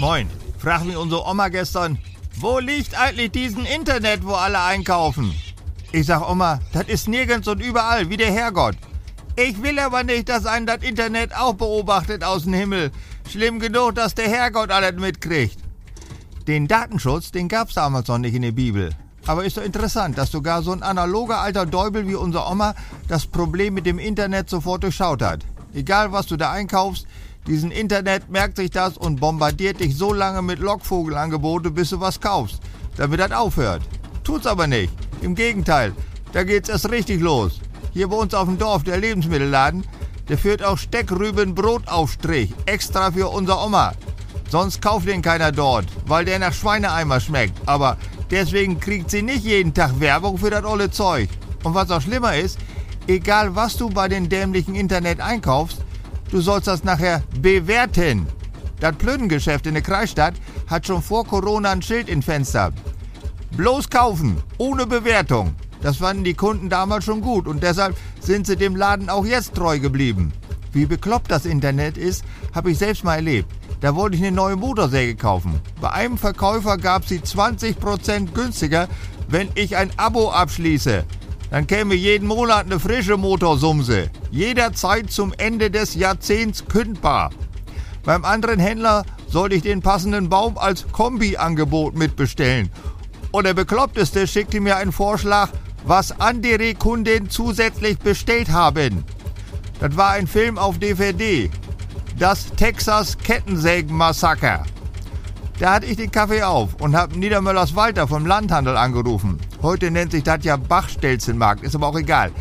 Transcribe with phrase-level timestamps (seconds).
[0.00, 0.30] Moin.
[0.58, 1.98] Frag mich unsere Oma gestern,
[2.38, 5.34] wo liegt eigentlich diesen Internet, wo alle einkaufen?
[5.92, 8.76] Ich sag Oma, das ist nirgends und überall, wie der Herrgott.
[9.36, 12.92] Ich will aber nicht, dass einen das Internet auch beobachtet aus dem Himmel.
[13.28, 15.58] Schlimm genug, dass der Herrgott alles mitkriegt.
[16.48, 18.88] Den Datenschutz, den gab's damals noch nicht in der Bibel.
[19.26, 22.74] Aber ist doch interessant, dass sogar so ein analoger alter Däubel wie unser Oma
[23.06, 25.44] das Problem mit dem Internet sofort durchschaut hat.
[25.74, 27.06] Egal, was du da einkaufst,
[27.46, 32.20] diesen Internet merkt sich das und bombardiert dich so lange mit Lockvogelangebote, bis du was
[32.20, 32.60] kaufst,
[32.96, 33.82] damit das aufhört.
[34.24, 34.92] Tut's aber nicht.
[35.22, 35.92] Im Gegenteil,
[36.32, 37.60] da geht's erst richtig los.
[37.92, 39.84] Hier bei uns auf dem Dorf, der Lebensmittelladen,
[40.28, 43.94] der führt auch Steckrüben-Brotaufstrich, extra für unser Oma.
[44.48, 47.56] Sonst kauft den keiner dort, weil der nach Schweineeimer schmeckt.
[47.66, 47.96] Aber
[48.30, 51.28] deswegen kriegt sie nicht jeden Tag Werbung für das olle Zeug.
[51.64, 52.58] Und was auch schlimmer ist,
[53.06, 55.84] egal was du bei den dämlichen Internet einkaufst,
[56.30, 58.26] du sollst das nachher bewerten.
[58.80, 60.34] Das Plüdengeschäft in der Kreisstadt
[60.66, 62.72] hat schon vor Corona ein Schild im Fenster.
[63.56, 65.54] Bloß kaufen, ohne Bewertung.
[65.82, 69.54] Das fanden die Kunden damals schon gut und deshalb sind sie dem Laden auch jetzt
[69.54, 70.32] treu geblieben.
[70.72, 73.50] Wie bekloppt das Internet ist, habe ich selbst mal erlebt.
[73.80, 75.60] Da wollte ich eine neue Motorsäge kaufen.
[75.80, 78.88] Bei einem Verkäufer gab sie 20% günstiger,
[79.28, 81.04] wenn ich ein Abo abschließe.
[81.50, 84.10] Dann käme jeden Monat eine frische Motorsumse.
[84.30, 87.30] Jederzeit zum Ende des Jahrzehnts kündbar.
[88.04, 92.70] Beim anderen Händler sollte ich den passenden Baum als Kombi-Angebot mitbestellen.
[93.32, 95.50] Und der Bekloppteste schickte mir einen Vorschlag,
[95.84, 99.04] was andere Kunden zusätzlich bestellt haben.
[99.80, 101.50] Das war ein Film auf DVD.
[102.18, 104.64] Das Texas Kettensägen-Massaker.
[105.60, 109.38] Da hatte ich den Kaffee auf und habe Niedermöllers Walter vom Landhandel angerufen.
[109.60, 112.32] Heute nennt sich das ja Bachstelzenmarkt, ist aber auch egal.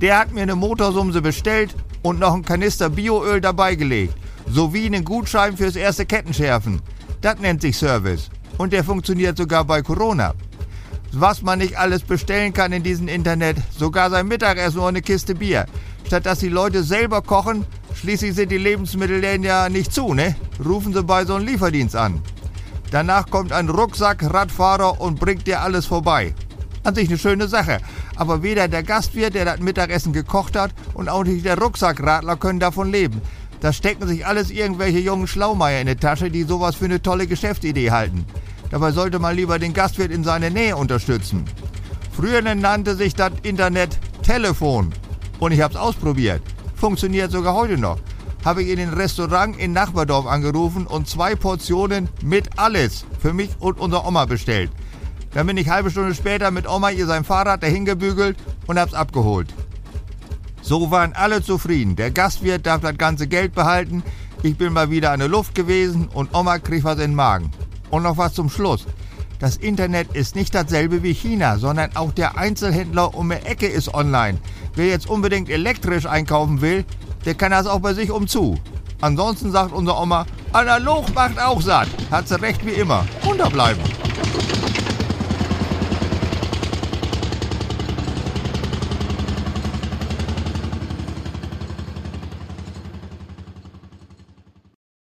[0.00, 4.14] Der hat mir eine Motorsumse bestellt und noch ein Kanister Bioöl dabei gelegt.
[4.48, 6.80] Sowie einen Gutschein fürs erste Kettenschärfen.
[7.20, 8.30] Das nennt sich Service.
[8.58, 10.34] Und der funktioniert sogar bei Corona
[11.12, 13.56] was man nicht alles bestellen kann in diesem Internet.
[13.76, 15.66] Sogar sein Mittagessen oder eine Kiste Bier.
[16.06, 20.36] Statt dass die Leute selber kochen, schließlich sind die Lebensmittelläden ja nicht zu, ne?
[20.64, 22.20] Rufen sie bei so einem Lieferdienst an.
[22.90, 26.34] Danach kommt ein Rucksack-Radfahrer und bringt dir alles vorbei.
[26.84, 27.78] An sich eine schöne Sache.
[28.16, 32.60] Aber weder der Gastwirt, der das Mittagessen gekocht hat, und auch nicht der Rucksackradler können
[32.60, 33.20] davon leben.
[33.60, 37.26] Da stecken sich alles irgendwelche jungen Schlaumeier in die Tasche, die sowas für eine tolle
[37.26, 38.24] Geschäftsidee halten.
[38.70, 41.44] Dabei sollte man lieber den Gastwirt in seiner Nähe unterstützen.
[42.14, 44.92] Früher nannte sich das Internet Telefon.
[45.40, 46.42] Und ich habe es ausprobiert.
[46.74, 47.98] Funktioniert sogar heute noch.
[48.48, 53.50] Habe ich in den Restaurant in Nachbardorf angerufen und zwei Portionen mit alles für mich
[53.58, 54.70] und unsere Oma bestellt.
[55.34, 58.94] Dann bin ich halbe Stunde später mit Oma ihr sein Fahrrad dahin gebügelt und hab's
[58.94, 59.52] abgeholt.
[60.62, 61.94] So waren alle zufrieden.
[61.94, 64.02] Der Gastwirt darf das ganze Geld behalten.
[64.42, 67.50] Ich bin mal wieder an der Luft gewesen und Oma kriegt was in den Magen.
[67.90, 68.86] Und noch was zum Schluss.
[69.40, 73.92] Das Internet ist nicht dasselbe wie China, sondern auch der Einzelhändler um die Ecke ist
[73.92, 74.38] online.
[74.74, 76.86] Wer jetzt unbedingt elektrisch einkaufen will,
[77.28, 78.56] der kann das auch bei sich umzu.
[79.02, 80.24] Ansonsten sagt unsere Oma,
[80.54, 81.88] analog macht auch satt.
[82.10, 83.04] Hat sie recht wie immer.
[83.28, 83.82] Unterbleiben.